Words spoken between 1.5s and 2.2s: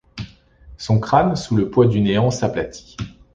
le poids du